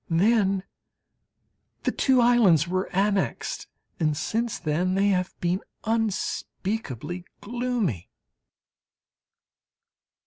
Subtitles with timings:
[0.09, 0.63] Then
[1.83, 3.67] the two islands were annexed,
[3.99, 8.09] and since then they have been unspeakably gloomy!